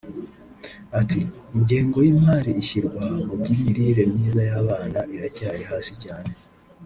[0.99, 1.21] Ati
[1.55, 6.31] “Ingengo y’imari ishyirwa mu by’imirire myiza y’abana iracyari hasi cyane